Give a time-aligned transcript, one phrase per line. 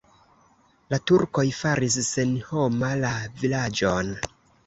[0.93, 3.11] La turkoj faris senhoma la
[3.43, 4.13] vilaĝojn.